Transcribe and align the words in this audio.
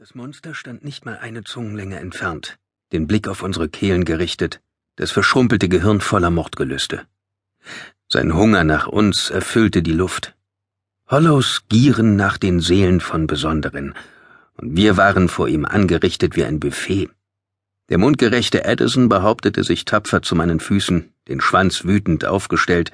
Das 0.00 0.14
Monster 0.14 0.54
stand 0.54 0.82
nicht 0.82 1.04
mal 1.04 1.18
eine 1.18 1.44
Zungenlänge 1.44 2.00
entfernt, 2.00 2.56
den 2.90 3.06
Blick 3.06 3.28
auf 3.28 3.42
unsere 3.42 3.68
Kehlen 3.68 4.06
gerichtet, 4.06 4.62
das 4.96 5.10
verschrumpelte 5.10 5.68
Gehirn 5.68 6.00
voller 6.00 6.30
Mordgelüste. 6.30 7.02
Sein 8.08 8.34
Hunger 8.34 8.64
nach 8.64 8.86
uns 8.86 9.28
erfüllte 9.28 9.82
die 9.82 9.92
Luft. 9.92 10.34
Hollows 11.06 11.64
gieren 11.68 12.16
nach 12.16 12.38
den 12.38 12.60
Seelen 12.60 13.00
von 13.00 13.26
Besonderen, 13.26 13.92
und 14.54 14.74
wir 14.74 14.96
waren 14.96 15.28
vor 15.28 15.48
ihm 15.48 15.66
angerichtet 15.66 16.34
wie 16.34 16.44
ein 16.44 16.60
Buffet. 16.60 17.10
Der 17.90 17.98
mundgerechte 17.98 18.64
Addison 18.64 19.10
behauptete 19.10 19.64
sich 19.64 19.84
tapfer 19.84 20.22
zu 20.22 20.34
meinen 20.34 20.60
Füßen, 20.60 21.12
den 21.28 21.42
Schwanz 21.42 21.84
wütend 21.84 22.24
aufgestellt. 22.24 22.90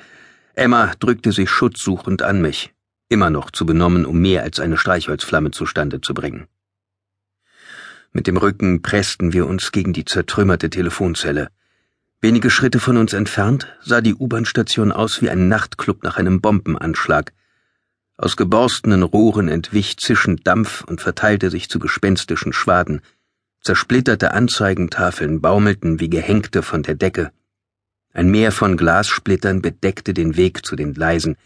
Emma 0.54 0.90
drückte 0.98 1.30
sich 1.30 1.50
schutzsuchend 1.50 2.22
an 2.22 2.42
mich, 2.42 2.74
immer 3.08 3.30
noch 3.30 3.52
zu 3.52 3.64
benommen, 3.64 4.06
um 4.06 4.18
mehr 4.18 4.42
als 4.42 4.58
eine 4.58 4.76
Streichholzflamme 4.76 5.52
zustande 5.52 6.00
zu 6.00 6.12
bringen. 6.12 6.48
Mit 8.16 8.26
dem 8.26 8.38
Rücken 8.38 8.80
pressten 8.80 9.34
wir 9.34 9.46
uns 9.46 9.72
gegen 9.72 9.92
die 9.92 10.06
zertrümmerte 10.06 10.70
Telefonzelle. 10.70 11.50
Wenige 12.22 12.48
Schritte 12.48 12.80
von 12.80 12.96
uns 12.96 13.12
entfernt 13.12 13.76
sah 13.82 14.00
die 14.00 14.14
U-Bahn-Station 14.14 14.90
aus 14.90 15.20
wie 15.20 15.28
ein 15.28 15.48
Nachtclub 15.48 16.02
nach 16.02 16.16
einem 16.16 16.40
Bombenanschlag. 16.40 17.34
Aus 18.16 18.38
geborstenen 18.38 19.02
Rohren 19.02 19.48
entwich 19.48 19.98
zischend 19.98 20.46
Dampf 20.46 20.82
und 20.84 21.02
verteilte 21.02 21.50
sich 21.50 21.68
zu 21.68 21.78
gespenstischen 21.78 22.54
Schwaden. 22.54 23.02
Zersplitterte 23.60 24.32
Anzeigentafeln 24.32 25.42
baumelten 25.42 26.00
wie 26.00 26.08
Gehenkte 26.08 26.62
von 26.62 26.82
der 26.82 26.94
Decke. 26.94 27.32
Ein 28.14 28.30
Meer 28.30 28.50
von 28.50 28.78
Glassplittern 28.78 29.60
bedeckte 29.60 30.14
den 30.14 30.38
Weg 30.38 30.64
zu 30.64 30.74
den 30.74 30.94
Gleisen, 30.94 31.36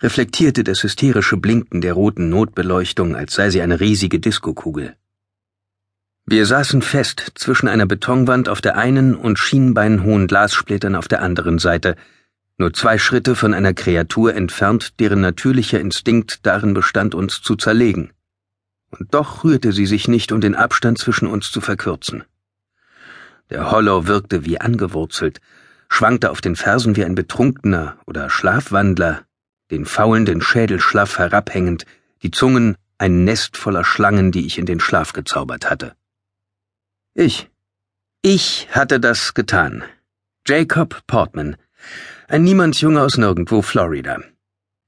reflektierte 0.00 0.64
das 0.64 0.82
hysterische 0.84 1.36
Blinken 1.36 1.82
der 1.82 1.92
roten 1.92 2.30
Notbeleuchtung, 2.30 3.14
als 3.14 3.34
sei 3.34 3.50
sie 3.50 3.60
eine 3.60 3.78
riesige 3.78 4.20
Diskokugel. 4.20 4.96
Wir 6.26 6.46
saßen 6.46 6.80
fest 6.80 7.32
zwischen 7.34 7.68
einer 7.68 7.84
Betonwand 7.84 8.48
auf 8.48 8.62
der 8.62 8.78
einen 8.78 9.14
und 9.14 9.38
schienbeinhohen 9.38 10.26
Glassplittern 10.26 10.96
auf 10.96 11.06
der 11.06 11.20
anderen 11.20 11.58
Seite, 11.58 11.96
nur 12.56 12.72
zwei 12.72 12.96
Schritte 12.96 13.34
von 13.34 13.52
einer 13.52 13.74
Kreatur 13.74 14.34
entfernt, 14.34 15.00
deren 15.00 15.20
natürlicher 15.20 15.80
Instinkt 15.80 16.46
darin 16.46 16.72
bestand, 16.72 17.14
uns 17.14 17.42
zu 17.42 17.56
zerlegen. 17.56 18.10
Und 18.88 19.12
doch 19.12 19.44
rührte 19.44 19.72
sie 19.72 19.84
sich 19.84 20.08
nicht, 20.08 20.32
um 20.32 20.40
den 20.40 20.54
Abstand 20.54 20.96
zwischen 20.96 21.26
uns 21.26 21.50
zu 21.50 21.60
verkürzen. 21.60 22.24
Der 23.50 23.70
Hollow 23.70 24.06
wirkte 24.06 24.46
wie 24.46 24.58
angewurzelt, 24.58 25.42
schwankte 25.90 26.30
auf 26.30 26.40
den 26.40 26.56
Fersen 26.56 26.96
wie 26.96 27.04
ein 27.04 27.14
Betrunkener 27.14 27.98
oder 28.06 28.30
Schlafwandler, 28.30 29.24
den 29.70 29.84
faulenden 29.84 30.40
Schädel 30.40 30.80
schlaff 30.80 31.18
herabhängend, 31.18 31.84
die 32.22 32.30
Zungen 32.30 32.78
ein 32.96 33.24
Nest 33.24 33.58
voller 33.58 33.84
Schlangen, 33.84 34.32
die 34.32 34.46
ich 34.46 34.56
in 34.56 34.64
den 34.64 34.80
Schlaf 34.80 35.12
gezaubert 35.12 35.68
hatte. 35.68 35.94
Ich. 37.16 37.48
Ich 38.22 38.66
hatte 38.72 38.98
das 38.98 39.34
getan. 39.34 39.84
Jacob 40.48 41.06
Portman. 41.06 41.56
Ein 42.26 42.42
Niemandsjunge 42.42 43.00
aus 43.00 43.18
nirgendwo, 43.18 43.62
Florida. 43.62 44.18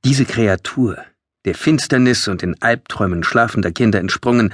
Diese 0.05 0.25
Kreatur, 0.25 0.99
der 1.45 1.55
Finsternis 1.55 2.27
und 2.27 2.43
den 2.43 2.61
Albträumen 2.61 3.23
schlafender 3.23 3.71
Kinder 3.71 4.01
entsprungen, 4.01 4.53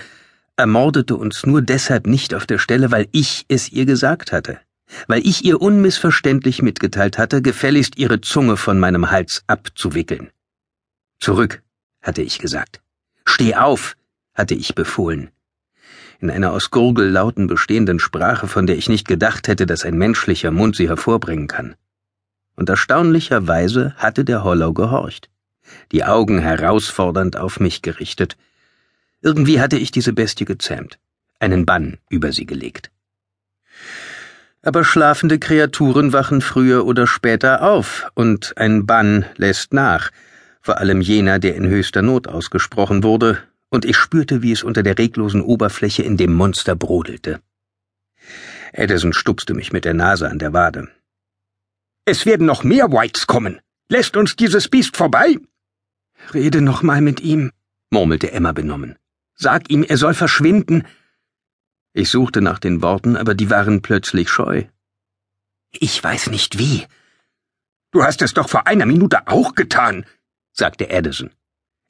ermordete 0.56 1.16
uns 1.16 1.46
nur 1.46 1.62
deshalb 1.62 2.06
nicht 2.06 2.34
auf 2.34 2.44
der 2.44 2.58
Stelle, 2.58 2.90
weil 2.90 3.08
ich 3.10 3.46
es 3.48 3.72
ihr 3.72 3.86
gesagt 3.86 4.32
hatte. 4.32 4.60
Weil 5.06 5.26
ich 5.26 5.42
ihr 5.42 5.62
unmissverständlich 5.62 6.60
mitgeteilt 6.60 7.16
hatte, 7.16 7.40
gefälligst 7.40 7.96
ihre 7.96 8.20
Zunge 8.20 8.58
von 8.58 8.78
meinem 8.78 9.10
Hals 9.10 9.44
abzuwickeln. 9.46 10.30
Zurück, 11.20 11.62
hatte 12.02 12.20
ich 12.20 12.38
gesagt. 12.38 12.82
Steh 13.24 13.54
auf, 13.54 13.96
hatte 14.34 14.54
ich 14.54 14.74
befohlen 14.74 15.30
in 16.22 16.30
einer 16.30 16.52
aus 16.52 16.70
Gurgellauten 16.70 17.48
bestehenden 17.48 17.98
Sprache, 17.98 18.46
von 18.46 18.66
der 18.66 18.76
ich 18.76 18.88
nicht 18.88 19.08
gedacht 19.08 19.48
hätte, 19.48 19.66
dass 19.66 19.84
ein 19.84 19.98
menschlicher 19.98 20.52
Mund 20.52 20.76
sie 20.76 20.88
hervorbringen 20.88 21.48
kann. 21.48 21.74
Und 22.54 22.68
erstaunlicherweise 22.68 23.94
hatte 23.96 24.24
der 24.24 24.44
Hollow 24.44 24.72
gehorcht, 24.72 25.28
die 25.90 26.04
Augen 26.04 26.38
herausfordernd 26.38 27.36
auf 27.36 27.58
mich 27.58 27.82
gerichtet. 27.82 28.36
Irgendwie 29.20 29.60
hatte 29.60 29.76
ich 29.76 29.90
diese 29.90 30.12
Bestie 30.12 30.44
gezähmt, 30.44 30.98
einen 31.40 31.66
Bann 31.66 31.98
über 32.08 32.30
sie 32.30 32.46
gelegt. 32.46 32.92
Aber 34.62 34.84
schlafende 34.84 35.40
Kreaturen 35.40 36.12
wachen 36.12 36.40
früher 36.40 36.86
oder 36.86 37.08
später 37.08 37.62
auf, 37.62 38.06
und 38.14 38.56
ein 38.56 38.86
Bann 38.86 39.24
lässt 39.36 39.72
nach, 39.72 40.12
vor 40.60 40.78
allem 40.78 41.00
jener, 41.00 41.40
der 41.40 41.56
in 41.56 41.66
höchster 41.66 42.02
Not 42.02 42.28
ausgesprochen 42.28 43.02
wurde 43.02 43.42
und 43.72 43.86
ich 43.86 43.96
spürte, 43.96 44.42
wie 44.42 44.52
es 44.52 44.62
unter 44.62 44.82
der 44.82 44.98
reglosen 44.98 45.40
Oberfläche 45.40 46.02
in 46.02 46.18
dem 46.18 46.34
Monster 46.34 46.76
brodelte. 46.76 47.40
Edison 48.72 49.14
stupste 49.14 49.54
mich 49.54 49.72
mit 49.72 49.86
der 49.86 49.94
Nase 49.94 50.28
an 50.28 50.38
der 50.38 50.52
Wade. 50.52 50.88
Es 52.04 52.26
werden 52.26 52.46
noch 52.46 52.64
mehr 52.64 52.92
Whites 52.92 53.26
kommen. 53.26 53.60
Lässt 53.88 54.16
uns 54.16 54.36
dieses 54.36 54.68
Biest 54.68 54.96
vorbei? 54.96 55.38
Rede 56.34 56.60
noch 56.60 56.82
mal 56.82 57.00
mit 57.00 57.20
ihm, 57.20 57.50
murmelte 57.90 58.30
Emma 58.32 58.52
benommen. 58.52 58.98
Sag 59.34 59.70
ihm, 59.70 59.82
er 59.82 59.96
soll 59.96 60.14
verschwinden. 60.14 60.86
Ich 61.94 62.10
suchte 62.10 62.42
nach 62.42 62.58
den 62.58 62.82
Worten, 62.82 63.16
aber 63.16 63.34
die 63.34 63.48
waren 63.48 63.80
plötzlich 63.80 64.28
scheu. 64.28 64.64
Ich 65.72 66.04
weiß 66.04 66.28
nicht 66.28 66.58
wie. 66.58 66.86
Du 67.90 68.04
hast 68.04 68.20
es 68.20 68.34
doch 68.34 68.50
vor 68.50 68.66
einer 68.66 68.86
Minute 68.86 69.26
auch 69.28 69.54
getan, 69.54 70.04
sagte 70.52 70.90
Edison. 70.90 71.30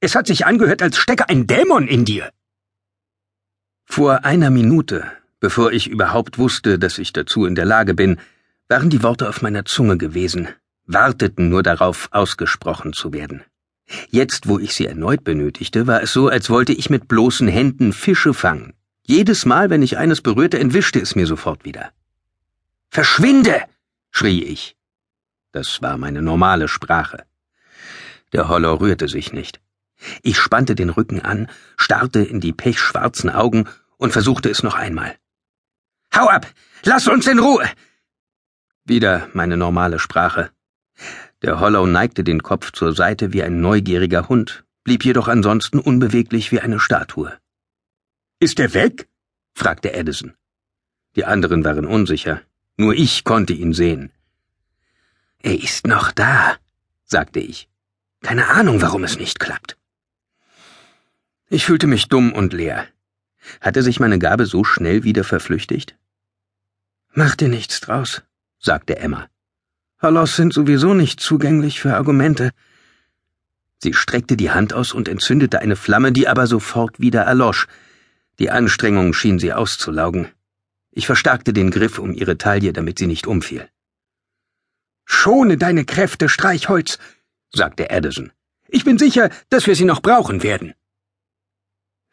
Es 0.05 0.17
hat 0.17 0.27
sich 0.27 0.47
angehört, 0.47 0.83
als 0.83 0.99
stecke 0.99 1.29
ein 1.29 1.47
Dämon 1.47 1.87
in 1.87 2.05
dir. 2.05 2.33
Vor 3.85 4.25
einer 4.25 4.51
Minute, 4.51 5.09
bevor 5.39 5.71
ich 5.71 5.87
überhaupt 5.87 6.39
wusste, 6.39 6.77
dass 6.77 6.99
ich 6.99 7.13
dazu 7.13 7.47
in 7.47 7.55
der 7.55 7.67
Lage 7.67 7.95
bin, 7.95 8.19
waren 8.67 8.91
die 8.91 9.05
Worte 9.05 9.29
auf 9.29 9.43
meiner 9.43 9.65
Zunge 9.65 9.97
gewesen, 9.99 10.49
warteten 10.87 11.51
nur 11.51 11.63
darauf, 11.63 12.09
ausgesprochen 12.11 12.93
zu 12.95 13.13
werden. 13.13 13.45
Jetzt, 14.11 14.49
wo 14.49 14.59
ich 14.59 14.75
sie 14.75 14.87
erneut 14.87 15.23
benötigte, 15.23 15.87
war 15.87 16.03
es 16.03 16.13
so, 16.13 16.27
als 16.27 16.51
wollte 16.51 16.73
ich 16.73 16.91
mit 16.91 17.07
bloßen 17.07 17.47
Händen 17.47 17.93
Fische 17.93 18.35
fangen. 18.35 18.75
Jedes 19.07 19.47
Mal, 19.47 19.71
wenn 19.71 19.83
ich 19.83 19.99
eines 19.99 20.21
berührte, 20.21 20.59
entwischte 20.59 20.99
es 20.99 21.15
mir 21.15 21.29
sofort 21.29 21.65
wieder. 21.65 21.93
Verschwinde! 22.91 23.63
schrie 24.11 24.43
ich. 24.43 24.77
Das 25.53 25.81
war 25.81 25.97
meine 25.97 26.23
normale 26.23 26.67
Sprache. 26.67 27.23
Der 28.33 28.49
Hollow 28.49 28.75
rührte 28.75 29.07
sich 29.07 29.33
nicht. 29.33 29.62
Ich 30.23 30.39
spannte 30.39 30.75
den 30.75 30.91
Rücken 30.91 31.21
an, 31.21 31.49
starrte 31.77 32.21
in 32.21 32.41
die 32.41 32.53
pechschwarzen 32.53 33.31
Augen 33.31 33.69
und 33.97 34.13
versuchte 34.13 34.51
es 34.51 34.63
noch 34.63 34.75
einmal. 34.75 35.17
Hau 36.15 36.29
ab! 36.29 36.47
Lass 36.85 37.09
uns 37.09 37.27
in 37.27 37.39
Ruhe! 37.39 37.69
Wieder 38.85 39.29
meine 39.33 39.57
normale 39.57 39.99
Sprache. 39.99 40.51
Der 41.43 41.61
Hollow 41.61 41.87
neigte 41.87 42.25
den 42.25 42.43
Kopf 42.43 42.73
zur 42.73 42.95
Seite 42.95 43.33
wie 43.33 43.43
ein 43.43 43.61
neugieriger 43.61 44.29
Hund, 44.29 44.65
blieb 44.85 45.05
jedoch 45.05 45.29
ansonsten 45.29 45.79
unbeweglich 45.79 46.53
wie 46.53 46.61
eine 46.61 46.81
Statue. 46.81 47.33
Ist 48.41 48.59
er 48.59 48.75
weg? 48.75 49.09
fragte 49.55 49.93
Edison. 49.93 50.35
Die 51.17 51.25
anderen 51.25 51.65
waren 51.65 51.87
unsicher. 51.87 52.43
Nur 52.77 52.95
ich 52.95 53.25
konnte 53.25 53.53
ihn 53.53 53.75
sehen. 53.75 54.11
Er 55.43 55.61
ist 55.63 55.87
noch 55.87 56.11
da, 56.11 56.57
sagte 57.05 57.41
ich. 57.41 57.69
Keine 58.23 58.49
Ahnung, 58.49 58.81
warum 58.81 59.05
es 59.05 59.19
nicht 59.19 59.39
klappt. 59.39 59.77
Ich 61.53 61.67
fühlte 61.67 61.87
mich 61.87 62.09
dumm 62.09 62.33
und 62.33 62.55
leer. 62.55 62.87
Hatte 63.61 63.83
sich 63.83 64.01
meine 64.01 64.19
Gabe 64.19 64.47
so 64.47 64.65
schnell 64.65 65.05
wieder 65.05 65.23
verflüchtigt? 65.23 65.99
Mach 67.13 67.37
dir 67.37 67.51
nichts 67.51 67.81
draus, 67.81 68.23
sagte 68.59 68.99
Emma. 68.99 69.29
Hallos 69.99 70.35
sind 70.35 70.55
sowieso 70.55 70.95
nicht 70.95 71.21
zugänglich 71.21 71.79
für 71.79 71.95
Argumente. 71.95 72.53
Sie 73.83 73.93
streckte 73.93 74.39
die 74.39 74.51
Hand 74.51 74.73
aus 74.73 74.95
und 74.95 75.09
entzündete 75.09 75.61
eine 75.61 75.77
Flamme, 75.77 76.11
die 76.11 76.27
aber 76.27 76.47
sofort 76.47 77.01
wieder 77.01 77.21
erlosch. 77.21 77.67
Die 78.39 78.51
Anstrengung 78.51 79.13
schien 79.13 79.39
sie 79.39 79.53
auszulaugen. 79.53 80.29
Ich 80.91 81.05
verstärkte 81.05 81.53
den 81.53 81.71
Griff 81.71 81.99
um 81.99 82.15
ihre 82.15 82.39
Taille, 82.39 82.73
damit 82.73 82.99
sie 82.99 83.07
nicht 83.07 83.27
umfiel. 83.27 83.69
Schone 85.05 85.59
deine 85.59 85.85
Kräfte, 85.85 86.31
Streichholz, 86.31 86.99
sagte 87.53 87.91
Addison. 87.91 88.33
Ich 88.69 88.87
bin 88.87 88.97
sicher, 88.97 89.29
dass 89.51 89.67
wir 89.67 89.77
sie 89.77 89.85
noch 89.85 90.01
brauchen 90.01 90.43
werden. 90.43 90.73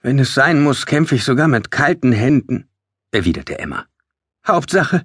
Wenn 0.01 0.18
es 0.19 0.34
sein 0.34 0.62
muss, 0.63 0.86
kämpfe 0.86 1.16
ich 1.16 1.25
sogar 1.25 1.48
mit 1.48 1.72
kalten 1.72 2.13
Händen, 2.13 2.69
erwiderte 3.12 3.60
Emma. 3.60 3.86
Hauptsache, 4.48 5.04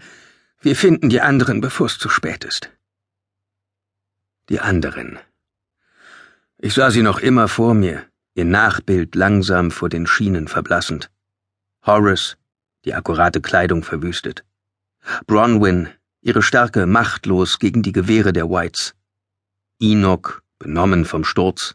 wir 0.61 0.77
finden 0.77 1.09
die 1.09 1.21
anderen, 1.21 1.61
bevor 1.61 1.87
es 1.87 1.99
zu 1.99 2.09
spät 2.09 2.45
ist. 2.45 2.71
Die 4.49 4.61
anderen. 4.61 5.19
Ich 6.59 6.75
sah 6.75 6.91
sie 6.91 7.03
noch 7.03 7.19
immer 7.19 7.49
vor 7.49 7.75
mir, 7.75 8.05
ihr 8.35 8.45
Nachbild 8.45 9.15
langsam 9.17 9.71
vor 9.71 9.89
den 9.89 10.07
Schienen 10.07 10.47
verblassend. 10.47 11.11
Horace, 11.85 12.37
die 12.85 12.95
akkurate 12.95 13.41
Kleidung 13.41 13.83
verwüstet. 13.83 14.45
Bronwyn, 15.27 15.89
ihre 16.21 16.43
Stärke 16.43 16.87
machtlos 16.87 17.59
gegen 17.59 17.83
die 17.83 17.93
Gewehre 17.93 18.33
der 18.33 18.49
Whites. 18.49 18.95
Enoch, 19.81 20.41
benommen 20.59 21.05
vom 21.05 21.25
Sturz. 21.25 21.75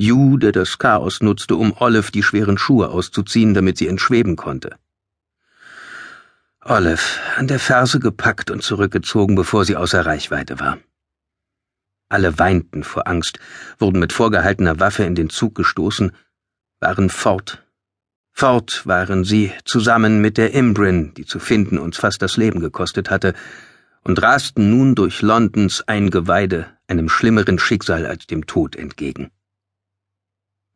Yu, 0.00 0.36
der 0.36 0.52
das 0.52 0.78
Chaos 0.78 1.20
nutzte, 1.20 1.56
um 1.56 1.74
Olive 1.76 2.12
die 2.12 2.22
schweren 2.22 2.56
Schuhe 2.56 2.88
auszuziehen, 2.88 3.52
damit 3.52 3.78
sie 3.78 3.88
entschweben 3.88 4.36
konnte. 4.36 4.76
Olive, 6.64 7.02
an 7.36 7.48
der 7.48 7.58
Ferse 7.58 7.98
gepackt 7.98 8.52
und 8.52 8.62
zurückgezogen, 8.62 9.34
bevor 9.34 9.64
sie 9.64 9.74
außer 9.74 10.06
Reichweite 10.06 10.60
war. 10.60 10.78
Alle 12.08 12.38
weinten 12.38 12.84
vor 12.84 13.08
Angst, 13.08 13.40
wurden 13.78 13.98
mit 13.98 14.12
vorgehaltener 14.12 14.78
Waffe 14.78 15.02
in 15.02 15.16
den 15.16 15.30
Zug 15.30 15.56
gestoßen, 15.56 16.12
waren 16.78 17.10
fort. 17.10 17.64
Fort 18.30 18.86
waren 18.86 19.24
sie, 19.24 19.52
zusammen 19.64 20.20
mit 20.20 20.38
der 20.38 20.54
Imbrin, 20.54 21.12
die 21.14 21.26
zu 21.26 21.40
finden 21.40 21.76
uns 21.76 21.96
fast 21.96 22.22
das 22.22 22.36
Leben 22.36 22.60
gekostet 22.60 23.10
hatte, 23.10 23.34
und 24.04 24.22
rasten 24.22 24.70
nun 24.70 24.94
durch 24.94 25.22
Londons 25.22 25.82
Eingeweide 25.88 26.66
einem 26.86 27.08
schlimmeren 27.08 27.58
Schicksal 27.58 28.06
als 28.06 28.28
dem 28.28 28.46
Tod 28.46 28.76
entgegen. 28.76 29.32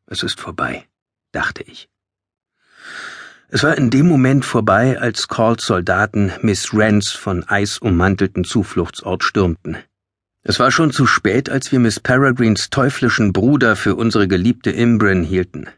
Es 0.07 0.23
ist 0.23 0.41
vorbei, 0.41 0.87
dachte 1.33 1.63
ich. 1.63 1.89
Es 3.49 3.63
war 3.63 3.77
in 3.77 3.91
dem 3.91 4.09
Moment 4.09 4.45
vorbei, 4.45 4.99
als 4.99 5.29
Calls 5.29 5.67
Soldaten 5.67 6.33
Miss 6.41 6.71
Rance 6.73 7.17
von 7.17 7.45
eisummantelten 7.45 8.45
Zufluchtsort 8.45 9.25
stürmten. 9.25 9.77
Es 10.43 10.59
war 10.59 10.73
schon 10.73 10.91
zu 10.91 11.07
spät, 11.07 11.51
als 11.51 11.71
wir 11.71 11.79
Miss 11.79 12.01
Peregrines 12.01 12.71
teuflischen 12.71 13.33
Bruder 13.33 13.77
für 13.77 13.95
unsere 13.95 14.27
geliebte 14.27 14.71
Imbrin 14.71 15.23
hielten. 15.23 15.69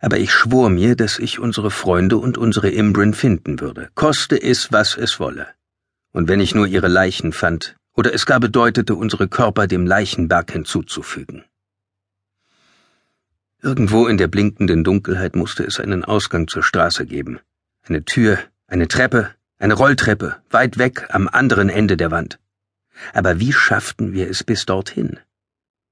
Aber 0.00 0.18
ich 0.18 0.32
schwor 0.32 0.68
mir, 0.68 0.96
dass 0.96 1.18
ich 1.18 1.38
unsere 1.38 1.70
Freunde 1.70 2.18
und 2.18 2.38
unsere 2.38 2.70
Imbrin 2.70 3.14
finden 3.14 3.60
würde, 3.60 3.88
koste 3.94 4.40
es, 4.40 4.70
was 4.70 4.96
es 4.96 5.18
wolle. 5.18 5.46
Und 6.12 6.28
wenn 6.28 6.40
ich 6.40 6.54
nur 6.54 6.66
ihre 6.66 6.88
Leichen 6.88 7.32
fand, 7.32 7.76
oder 7.94 8.12
es 8.12 8.26
gar 8.26 8.40
bedeutete, 8.40 8.94
unsere 8.94 9.28
Körper 9.28 9.66
dem 9.66 9.86
Leichenberg 9.86 10.52
hinzuzufügen. 10.52 11.44
Irgendwo 13.68 14.06
in 14.06 14.16
der 14.16 14.28
blinkenden 14.28 14.82
Dunkelheit 14.82 15.36
musste 15.36 15.62
es 15.62 15.78
einen 15.78 16.02
Ausgang 16.02 16.48
zur 16.48 16.62
Straße 16.62 17.04
geben. 17.04 17.38
Eine 17.82 18.02
Tür, 18.02 18.38
eine 18.66 18.88
Treppe, 18.88 19.34
eine 19.58 19.74
Rolltreppe, 19.74 20.36
weit 20.48 20.78
weg 20.78 21.06
am 21.10 21.28
anderen 21.28 21.68
Ende 21.68 21.98
der 21.98 22.10
Wand. 22.10 22.38
Aber 23.12 23.40
wie 23.40 23.52
schafften 23.52 24.14
wir 24.14 24.30
es 24.30 24.42
bis 24.42 24.64
dorthin? 24.64 25.20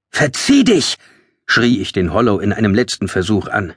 Verzieh 0.09 0.63
dich! 0.63 0.97
schrie 1.45 1.79
ich 1.79 1.91
den 1.91 2.13
Hollow 2.13 2.39
in 2.39 2.51
einem 2.51 2.73
letzten 2.73 3.07
Versuch 3.07 3.47
an. 3.47 3.75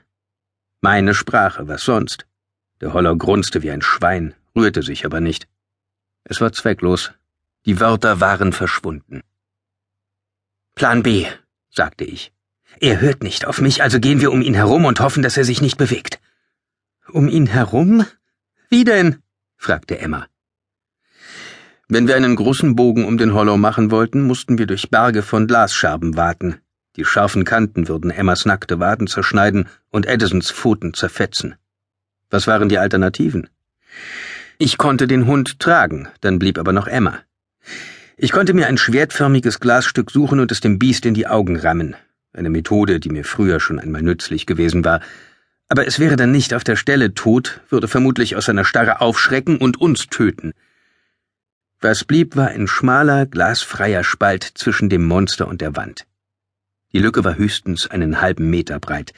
Meine 0.79 1.13
Sprache, 1.13 1.67
was 1.67 1.83
sonst? 1.83 2.25
Der 2.81 2.93
Hollow 2.93 3.15
grunzte 3.15 3.61
wie 3.61 3.69
ein 3.69 3.83
Schwein, 3.83 4.33
rührte 4.55 4.81
sich 4.81 5.05
aber 5.05 5.21
nicht. 5.21 5.47
Es 6.23 6.41
war 6.41 6.51
zwecklos. 6.53 7.11
Die 7.67 7.79
Wörter 7.79 8.19
waren 8.19 8.51
verschwunden. 8.51 9.21
Plan 10.73 11.03
B, 11.03 11.27
sagte 11.69 12.03
ich. 12.03 12.33
Er 12.79 13.01
hört 13.01 13.23
nicht 13.23 13.45
auf 13.45 13.61
mich, 13.61 13.83
also 13.83 13.99
gehen 13.99 14.21
wir 14.21 14.31
um 14.31 14.41
ihn 14.41 14.53
herum 14.53 14.85
und 14.85 14.99
hoffen, 14.99 15.23
dass 15.23 15.37
er 15.37 15.43
sich 15.43 15.61
nicht 15.61 15.77
bewegt. 15.77 16.19
Um 17.11 17.27
ihn 17.27 17.47
herum? 17.47 18.05
Wie 18.69 18.83
denn? 18.83 19.17
fragte 19.57 19.99
Emma. 19.99 20.27
Wenn 21.87 22.07
wir 22.07 22.15
einen 22.15 22.35
großen 22.35 22.75
Bogen 22.75 23.05
um 23.05 23.17
den 23.17 23.33
Hollow 23.33 23.57
machen 23.57 23.91
wollten, 23.91 24.21
mussten 24.21 24.57
wir 24.57 24.65
durch 24.65 24.89
Berge 24.89 25.21
von 25.23 25.45
Glasscherben 25.45 26.15
warten. 26.15 26.57
Die 26.95 27.05
scharfen 27.05 27.43
Kanten 27.43 27.87
würden 27.87 28.11
Emmas 28.11 28.45
nackte 28.45 28.79
Waden 28.79 29.07
zerschneiden 29.07 29.67
und 29.89 30.05
Edisons 30.05 30.51
Pfoten 30.51 30.93
zerfetzen. 30.93 31.55
Was 32.29 32.47
waren 32.47 32.69
die 32.69 32.77
Alternativen? 32.77 33.49
Ich 34.57 34.77
konnte 34.77 35.07
den 35.07 35.25
Hund 35.25 35.59
tragen, 35.59 36.07
dann 36.21 36.39
blieb 36.39 36.57
aber 36.57 36.71
noch 36.71 36.87
Emma. 36.87 37.19
Ich 38.15 38.31
konnte 38.31 38.53
mir 38.53 38.67
ein 38.67 38.77
schwertförmiges 38.77 39.59
Glasstück 39.59 40.11
suchen 40.11 40.39
und 40.39 40.51
es 40.51 40.61
dem 40.61 40.79
Biest 40.79 41.05
in 41.05 41.13
die 41.13 41.27
Augen 41.27 41.57
rammen 41.57 41.95
eine 42.33 42.49
Methode, 42.49 42.99
die 42.99 43.09
mir 43.09 43.25
früher 43.25 43.59
schon 43.59 43.79
einmal 43.79 44.01
nützlich 44.01 44.45
gewesen 44.45 44.85
war, 44.85 45.01
aber 45.67 45.87
es 45.87 45.99
wäre 45.99 46.17
dann 46.17 46.31
nicht 46.31 46.53
auf 46.53 46.63
der 46.63 46.75
Stelle 46.75 47.13
tot, 47.13 47.61
würde 47.69 47.87
vermutlich 47.87 48.35
aus 48.35 48.45
seiner 48.45 48.65
Starre 48.65 48.99
aufschrecken 48.99 49.57
und 49.57 49.79
uns 49.79 50.07
töten. 50.07 50.53
Was 51.79 52.03
blieb, 52.03 52.35
war 52.35 52.49
ein 52.49 52.67
schmaler, 52.67 53.25
glasfreier 53.25 54.03
Spalt 54.03 54.43
zwischen 54.43 54.89
dem 54.89 55.05
Monster 55.05 55.47
und 55.47 55.61
der 55.61 55.75
Wand. 55.75 56.05
Die 56.93 56.99
Lücke 56.99 57.23
war 57.23 57.37
höchstens 57.37 57.87
einen 57.87 58.21
halben 58.21 58.49
Meter 58.49 58.79
breit. 58.79 59.13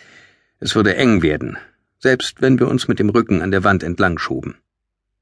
Es 0.59 0.75
würde 0.75 0.95
eng 0.95 1.23
werden, 1.23 1.57
selbst 1.99 2.41
wenn 2.41 2.59
wir 2.59 2.67
uns 2.67 2.87
mit 2.87 2.99
dem 2.99 3.09
Rücken 3.09 3.41
an 3.41 3.51
der 3.51 3.63
Wand 3.63 3.81
entlang 3.81 4.19
schoben. 4.19 4.55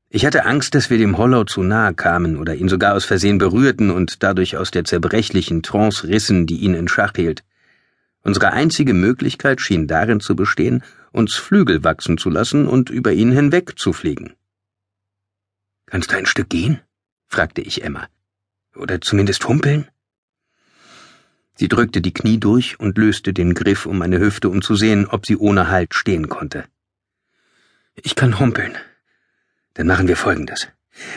Ich 0.10 0.26
hatte 0.26 0.46
Angst, 0.46 0.76
dass 0.76 0.90
wir 0.90 0.98
dem 0.98 1.18
Hollow 1.18 1.46
zu 1.46 1.64
nahe 1.64 1.94
kamen 1.94 2.36
oder 2.36 2.56
ihn 2.56 2.68
sogar 2.68 2.94
aus 2.94 3.06
Versehen 3.06 3.38
berührten 3.38 3.90
und 3.90 4.22
dadurch 4.22 4.58
aus 4.58 4.70
der 4.70 4.84
zerbrechlichen 4.84 5.64
Trance 5.64 6.10
rissen, 6.10 6.46
die 6.46 6.58
ihn 6.58 6.74
in 6.74 6.90
Schach 6.90 7.14
hielt. 7.16 7.44
Unsere 8.24 8.54
einzige 8.54 8.94
Möglichkeit 8.94 9.62
schien 9.62 9.88
darin 9.88 10.20
zu 10.20 10.36
bestehen, 10.36 10.84
uns 11.12 11.36
Flügel 11.36 11.84
wachsen 11.84 12.18
zu 12.18 12.30
lassen 12.30 12.68
und 12.68 12.90
über 12.90 13.12
ihn 13.14 13.32
hinweg 13.32 13.78
zu 13.78 13.94
fliegen. 13.94 14.34
Kannst 15.88 16.12
du 16.12 16.18
ein 16.18 16.26
Stück 16.26 16.50
gehen? 16.50 16.82
fragte 17.28 17.62
ich 17.62 17.84
Emma. 17.84 18.08
Oder 18.76 19.02
zumindest 19.02 19.48
humpeln? 19.48 19.88
Sie 21.56 21.68
drückte 21.68 22.02
die 22.02 22.14
Knie 22.14 22.40
durch 22.40 22.80
und 22.80 22.98
löste 22.98 23.34
den 23.34 23.54
Griff 23.54 23.86
um 23.86 23.98
meine 23.98 24.20
Hüfte, 24.20 24.50
um 24.50 24.62
zu 24.62 24.76
sehen, 24.76 25.08
ob 25.08 25.26
sie 25.26 25.38
ohne 25.38 25.70
Halt 25.70 25.94
stehen 25.94 26.30
konnte. 26.30 26.66
Ich 27.96 28.16
kann 28.16 28.40
humpeln. 28.40 28.78
Dann 29.74 29.88
machen 29.88 30.08
wir 30.08 30.16
Folgendes. 30.16 30.70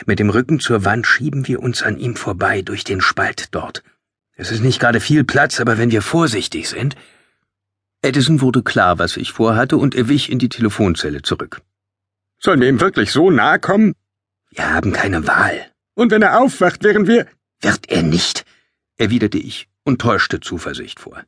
Mit 0.05 0.19
dem 0.19 0.29
Rücken 0.29 0.59
zur 0.59 0.85
Wand 0.85 1.05
schieben 1.05 1.47
wir 1.47 1.61
uns 1.61 1.83
an 1.83 1.97
ihm 1.97 2.15
vorbei 2.15 2.61
durch 2.61 2.83
den 2.83 3.01
Spalt 3.01 3.47
dort 3.51 3.83
es 4.35 4.51
ist 4.51 4.61
nicht 4.61 4.79
gerade 4.79 4.99
viel 4.99 5.23
Platz, 5.23 5.59
aber 5.59 5.77
wenn 5.77 5.91
wir 5.91 6.01
vorsichtig 6.01 6.69
sind. 6.69 6.95
Edison 8.01 8.41
wurde 8.41 8.61
klar, 8.61 8.99
was 8.99 9.17
ich 9.17 9.31
vorhatte, 9.31 9.77
und 9.77 9.95
er 9.95 10.09
wich 10.09 10.31
in 10.31 10.39
die 10.39 10.49
Telefonzelle 10.49 11.21
zurück. 11.21 11.61
Sollen 12.39 12.61
wir 12.61 12.69
ihm 12.69 12.81
wirklich 12.81 13.11
so 13.11 13.31
nahe 13.31 13.59
kommen? 13.59 13.95
Wir 14.51 14.73
haben 14.73 14.91
keine 14.91 15.25
Wahl. 15.27 15.71
Und 15.95 16.11
wenn 16.11 16.21
er 16.21 16.39
aufwacht, 16.39 16.83
wären 16.83 17.07
wir. 17.07 17.27
Wird 17.61 17.89
er 17.89 18.03
nicht, 18.03 18.45
erwiderte 18.97 19.37
ich 19.37 19.67
und 19.83 20.01
täuschte 20.01 20.39
Zuversicht 20.41 20.99
vor. 20.99 21.23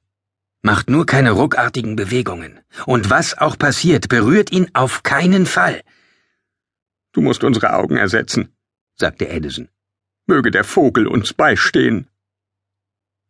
Macht 0.62 0.89
nur 0.89 1.06
keine 1.06 1.31
ruckartigen 1.31 1.95
Bewegungen. 1.95 2.59
Und 2.86 3.09
was 3.09 3.38
auch 3.38 3.57
passiert, 3.57 4.09
berührt 4.09 4.51
ihn 4.51 4.69
auf 4.74 5.04
keinen 5.04 5.45
Fall. 5.45 5.81
Du 7.13 7.21
musst 7.21 7.44
unsere 7.44 7.74
Augen 7.74 7.95
ersetzen, 7.95 8.50
sagte 8.95 9.30
Edison. 9.30 9.69
Möge 10.25 10.51
der 10.51 10.65
Vogel 10.65 11.07
uns 11.07 11.33
beistehen. 11.33 12.07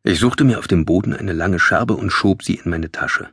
Ich 0.03 0.19
suchte 0.19 0.43
mir 0.43 0.59
auf 0.59 0.67
dem 0.67 0.85
Boden 0.85 1.13
eine 1.13 1.33
lange 1.33 1.59
Scherbe 1.59 1.95
und 1.95 2.11
schob 2.11 2.43
sie 2.43 2.55
in 2.55 2.69
meine 2.69 2.91
Tasche. 2.91 3.29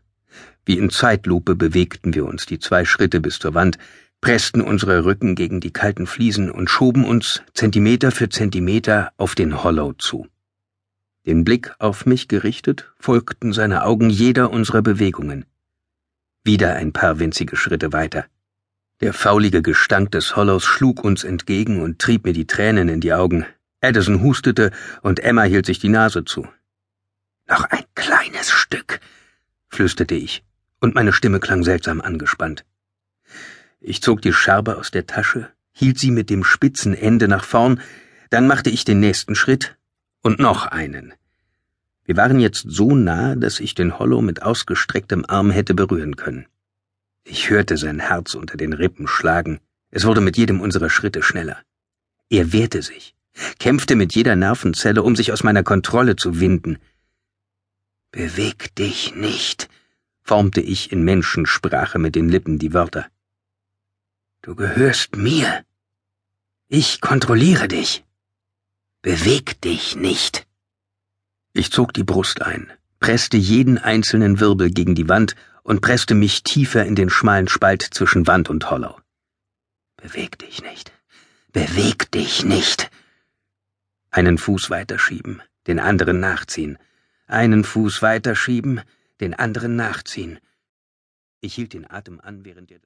Wie 0.67 0.79
in 0.79 0.91
Zeitlupe 0.91 1.55
bewegten 1.55 2.15
wir 2.15 2.25
uns 2.25 2.47
die 2.47 2.59
zwei 2.59 2.85
Schritte 2.85 3.21
bis 3.21 3.39
zur 3.39 3.55
Wand, 3.55 3.79
pressten 4.21 4.63
unsere 4.63 5.05
Rücken 5.05 5.35
gegen 5.35 5.61
die 5.61 5.73
kalten 5.73 6.06
Fliesen 6.06 6.51
und 6.51 6.71
schoben 6.71 7.05
uns 7.05 7.43
Zentimeter 7.53 8.11
für 8.11 8.31
Zentimeter 8.31 9.13
auf 9.19 9.35
den 9.35 9.63
Hollow 9.63 9.93
zu. 9.93 10.27
Den 11.27 11.44
Blick 11.44 11.75
auf 11.79 12.06
mich 12.06 12.29
gerichtet, 12.29 12.93
folgten 12.99 13.53
seine 13.53 13.85
Augen 13.85 14.11
jeder 14.11 14.51
unserer 14.51 14.83
Bewegungen. 14.83 15.44
Wieder 16.43 16.77
ein 16.77 16.93
paar 16.93 17.19
winzige 17.19 17.56
Schritte 17.56 17.93
weiter. 17.93 18.27
Der 19.01 19.13
faulige 19.13 19.61
Gestank 19.61 20.13
des 20.13 20.37
Hollows 20.37 20.65
schlug 20.65 21.05
uns 21.05 21.25
entgegen 21.25 21.83
und 21.83 21.99
trieb 21.99 22.25
mir 22.25 22.33
die 22.33 22.47
Tränen 22.47 22.89
in 22.89 23.01
die 23.01 23.13
Augen. 23.13 23.47
Addison 23.84 24.22
hustete 24.22 24.70
und 25.03 25.20
Emma 25.20 25.43
hielt 25.43 25.67
sich 25.67 25.79
die 25.79 25.88
Nase 25.88 26.24
zu. 26.24 26.48
Noch 27.46 27.64
ein 27.64 27.84
kleines 27.94 28.50
Stück, 28.50 29.00
flüsterte 29.69 30.14
ich, 30.14 30.44
und 30.81 30.94
meine 30.94 31.12
Stimme 31.12 31.41
klang 31.41 31.62
seltsam 31.62 32.00
angespannt. 32.00 32.64
Ich 33.81 34.03
zog 34.03 34.22
die 34.22 34.32
Scherbe 34.32 34.79
aus 34.79 34.91
der 34.91 35.06
Tasche, 35.06 35.50
hielt 35.72 35.98
sie 35.98 36.10
mit 36.10 36.31
dem 36.31 36.44
spitzen 36.44 36.94
Ende 36.94 37.29
nach 37.29 37.44
vorn, 37.44 37.81
dann 38.31 38.46
machte 38.46 38.70
ich 38.70 38.84
den 38.84 39.00
nächsten 39.00 39.34
Schritt 39.34 39.76
und 40.22 40.38
noch 40.38 40.67
einen. 40.67 41.12
Wir 42.05 42.17
waren 42.17 42.41
jetzt 42.41 42.64
so 42.69 42.94
nah, 42.94 43.34
dass 43.34 43.60
ich 43.60 43.74
den 43.74 43.98
Hollow 43.98 44.22
mit 44.22 44.43
ausgestrecktem 44.43 45.24
Arm 45.26 45.50
hätte 45.50 45.74
berühren 45.74 46.17
können. 46.17 46.46
Ich 47.24 47.48
hörte 47.48 47.76
sein 47.76 47.98
Herz 47.98 48.34
unter 48.34 48.56
den 48.56 48.74
Rippen 48.74 49.08
schlagen. 49.08 49.60
Es 49.91 50.05
wurde 50.05 50.20
mit 50.20 50.36
jedem 50.36 50.60
unserer 50.60 50.91
Schritte 50.91 51.22
schneller. 51.22 51.58
Er 52.29 52.53
wehrte 52.53 52.82
sich, 52.82 53.14
kämpfte 53.58 53.96
mit 53.96 54.14
jeder 54.14 54.36
Nervenzelle, 54.36 55.03
um 55.03 55.17
sich 55.17 55.32
aus 55.32 55.43
meiner 55.43 55.62
Kontrolle 55.62 56.17
zu 56.17 56.41
winden. 56.41 56.79
Beweg 58.10 58.74
dich 58.76 59.14
nicht, 59.14 59.69
formte 60.22 60.60
ich 60.60 60.93
in 60.93 61.03
Menschensprache 61.03 61.98
mit 61.98 62.14
den 62.14 62.29
Lippen 62.29 62.58
die 62.58 62.72
Wörter. 62.72 63.06
Du 64.43 64.55
gehörst 64.55 65.17
mir. 65.17 65.64
Ich 66.69 67.00
kontrolliere 67.00 67.69
dich. 67.69 68.05
Beweg 69.03 69.60
dich 69.60 69.96
nicht. 69.96 70.46
Ich 71.53 71.70
zog 71.70 71.93
die 71.93 72.05
Brust 72.05 72.43
ein, 72.43 72.70
presste 73.00 73.36
jeden 73.36 73.79
einzelnen 73.79 74.41
Wirbel 74.41 74.70
gegen 74.70 74.94
die 74.94 75.08
Wand 75.08 75.34
und 75.62 75.81
presste 75.81 76.14
mich 76.14 76.43
tiefer 76.43 76.84
in 76.84 76.94
den 76.94 77.10
schmalen 77.10 77.48
Spalt 77.48 77.82
zwischen 77.82 78.26
Wand 78.26 78.50
und 78.50 78.70
Hollow. 78.70 78.98
Beweg 79.96 80.38
dich 80.38 80.62
nicht. 80.62 80.93
Beweg 81.53 82.10
dich 82.12 82.44
nicht. 82.44 82.91
Einen 84.17 84.39
Fuß 84.39 84.71
weiterschieben, 84.71 85.43
den 85.67 85.81
anderen 85.81 86.21
nachziehen, 86.21 86.79
einen 87.27 87.65
Fuß 87.65 88.01
weiterschieben, 88.01 88.81
den 89.19 89.35
anderen 89.35 89.75
nachziehen. 89.75 90.39
Ich 91.41 91.56
hielt 91.56 91.73
den 91.73 91.91
Atem 91.91 92.21
an, 92.21 92.44
während 92.44 92.71
er 92.71 92.79